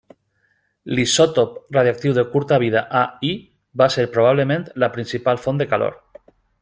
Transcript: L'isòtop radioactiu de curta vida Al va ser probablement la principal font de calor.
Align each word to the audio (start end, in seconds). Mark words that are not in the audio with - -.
L'isòtop 0.99 1.59
radioactiu 1.77 2.15
de 2.19 2.23
curta 2.31 2.59
vida 2.63 2.83
Al 3.01 3.35
va 3.83 3.89
ser 3.97 4.07
probablement 4.17 4.67
la 4.85 4.91
principal 4.97 5.43
font 5.45 5.63
de 5.63 5.69
calor. 5.77 6.01